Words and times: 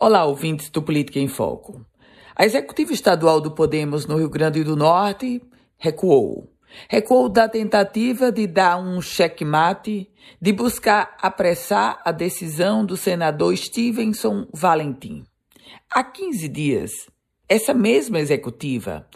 Olá, 0.00 0.24
ouvintes 0.24 0.70
do 0.70 0.80
Política 0.80 1.18
em 1.18 1.26
Foco. 1.26 1.84
A 2.36 2.44
executiva 2.44 2.92
estadual 2.92 3.40
do 3.40 3.50
Podemos 3.50 4.06
no 4.06 4.16
Rio 4.16 4.30
Grande 4.30 4.62
do 4.62 4.76
Norte 4.76 5.42
recuou. 5.76 6.52
Recuou 6.88 7.28
da 7.28 7.48
tentativa 7.48 8.30
de 8.30 8.46
dar 8.46 8.78
um 8.78 9.02
checkmate, 9.02 10.08
de 10.40 10.52
buscar 10.52 11.16
apressar 11.20 12.00
a 12.04 12.12
decisão 12.12 12.86
do 12.86 12.96
senador 12.96 13.56
Stevenson 13.56 14.46
Valentim. 14.54 15.24
Há 15.90 16.04
15 16.04 16.48
dias, 16.48 16.92
essa 17.48 17.72
mesma 17.72 18.20
executiva 18.20 19.06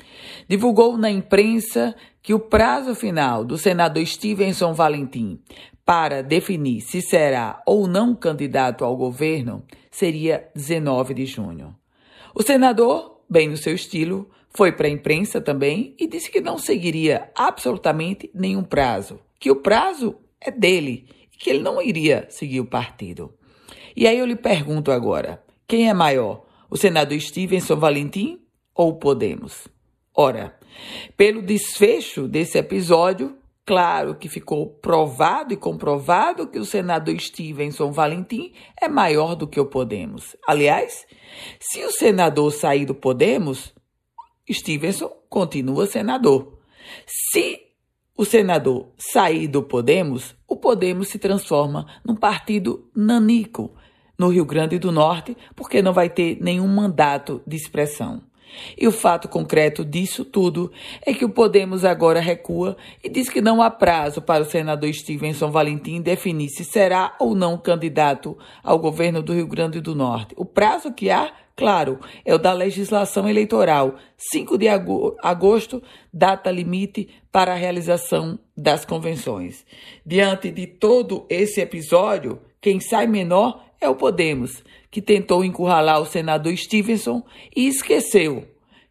divulgou 0.48 0.96
na 0.96 1.10
imprensa 1.10 1.94
que 2.22 2.32
o 2.32 2.38
prazo 2.38 2.94
final 2.94 3.44
do 3.44 3.58
senador 3.58 4.06
Stevenson 4.06 4.72
Valentim 4.72 5.40
para 5.84 6.22
definir 6.22 6.80
se 6.80 7.02
será 7.02 7.60
ou 7.66 7.86
não 7.86 8.14
candidato 8.14 8.84
ao 8.84 8.96
governo 8.96 9.64
seria 9.90 10.48
19 10.54 11.14
de 11.14 11.26
junho. 11.26 11.74
O 12.34 12.42
senador, 12.42 13.20
bem 13.28 13.48
no 13.48 13.56
seu 13.56 13.74
estilo, 13.74 14.30
foi 14.48 14.72
para 14.72 14.86
a 14.86 14.90
imprensa 14.90 15.40
também 15.40 15.94
e 15.98 16.06
disse 16.06 16.30
que 16.30 16.40
não 16.40 16.56
seguiria 16.56 17.30
absolutamente 17.34 18.30
nenhum 18.34 18.62
prazo, 18.62 19.20
que 19.38 19.50
o 19.50 19.56
prazo 19.56 20.16
é 20.40 20.50
dele 20.50 21.06
e 21.32 21.36
que 21.36 21.50
ele 21.50 21.60
não 21.60 21.82
iria 21.82 22.26
seguir 22.30 22.60
o 22.60 22.66
partido. 22.66 23.34
E 23.96 24.06
aí 24.06 24.18
eu 24.18 24.26
lhe 24.26 24.36
pergunto 24.36 24.90
agora: 24.90 25.42
quem 25.66 25.88
é 25.88 25.94
maior, 25.94 26.44
o 26.72 26.76
senador 26.78 27.20
Stevenson 27.20 27.76
Valentim 27.76 28.40
ou 28.74 28.96
Podemos? 28.96 29.68
Ora, 30.14 30.58
pelo 31.18 31.42
desfecho 31.42 32.26
desse 32.26 32.56
episódio, 32.56 33.36
Claro 33.64 34.16
que 34.16 34.28
ficou 34.28 34.66
provado 34.66 35.54
e 35.54 35.56
comprovado 35.56 36.48
que 36.48 36.58
o 36.58 36.64
senador 36.64 37.16
Stevenson 37.20 37.92
Valentim 37.92 38.52
é 38.80 38.88
maior 38.88 39.36
do 39.36 39.46
que 39.46 39.60
o 39.60 39.66
Podemos. 39.66 40.34
Aliás, 40.44 41.06
se 41.60 41.84
o 41.84 41.92
senador 41.92 42.50
sair 42.50 42.84
do 42.84 42.92
Podemos, 42.92 43.72
Stevenson 44.50 45.12
continua 45.28 45.86
senador. 45.86 46.58
Se 47.06 47.60
o 48.16 48.24
senador 48.24 48.88
sair 48.98 49.46
do 49.46 49.62
Podemos, 49.62 50.34
o 50.48 50.56
Podemos 50.56 51.06
se 51.06 51.20
transforma 51.20 51.86
num 52.04 52.16
partido 52.16 52.90
nanico 52.96 53.76
no 54.18 54.28
Rio 54.28 54.44
Grande 54.44 54.78
do 54.78 54.92
Norte, 54.92 55.36
porque 55.54 55.82
não 55.82 55.92
vai 55.92 56.08
ter 56.08 56.38
nenhum 56.40 56.68
mandato 56.68 57.42
de 57.46 57.56
expressão. 57.56 58.22
E 58.76 58.86
o 58.86 58.92
fato 58.92 59.28
concreto 59.28 59.84
disso 59.84 60.24
tudo 60.24 60.70
é 61.04 61.12
que 61.12 61.24
o 61.24 61.30
Podemos 61.30 61.84
agora 61.84 62.20
recua 62.20 62.76
e 63.02 63.08
diz 63.08 63.28
que 63.28 63.40
não 63.40 63.62
há 63.62 63.70
prazo 63.70 64.20
para 64.20 64.42
o 64.42 64.46
senador 64.46 64.92
Stevenson 64.92 65.50
Valentim 65.50 66.00
definir 66.00 66.48
se 66.50 66.64
será 66.64 67.14
ou 67.18 67.34
não 67.34 67.56
candidato 67.56 68.36
ao 68.62 68.78
governo 68.78 69.22
do 69.22 69.32
Rio 69.32 69.46
Grande 69.46 69.80
do 69.80 69.94
Norte. 69.94 70.34
O 70.36 70.44
prazo 70.44 70.92
que 70.92 71.10
há, 71.10 71.32
claro, 71.56 71.98
é 72.24 72.34
o 72.34 72.38
da 72.38 72.52
legislação 72.52 73.28
eleitoral, 73.28 73.96
5 74.16 74.58
de 74.58 74.68
agosto, 74.68 75.82
data 76.12 76.50
limite 76.50 77.08
para 77.30 77.52
a 77.52 77.56
realização 77.56 78.38
das 78.56 78.84
convenções. 78.84 79.64
Diante 80.04 80.50
de 80.50 80.66
todo 80.66 81.26
esse 81.28 81.60
episódio, 81.60 82.40
quem 82.60 82.78
sai 82.78 83.06
menor 83.06 83.71
é 83.82 83.88
o 83.88 83.96
Podemos, 83.96 84.62
que 84.90 85.02
tentou 85.02 85.44
encurralar 85.44 86.00
o 86.00 86.06
senador 86.06 86.56
Stevenson 86.56 87.24
e 87.54 87.66
esqueceu 87.66 88.46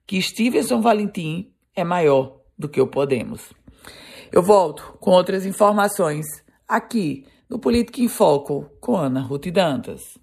que 0.06 0.22
Stevenson 0.22 0.81
Valentim 0.81 1.50
é 1.73 1.84
maior 1.84 2.39
do 2.59 2.67
que 2.67 2.81
o 2.81 2.88
Podemos. 2.88 3.53
Eu 4.31 4.44
volto 4.44 4.97
com 5.00 5.12
outras 5.12 5.45
informações 5.45 6.25
aqui 6.67 7.25
no 7.50 7.58
Política 7.58 8.02
em 8.02 8.08
Foco 8.08 8.69
com 8.80 8.97
Ana 8.97 9.22
Ruth 9.22 9.47
Dantas. 9.47 10.17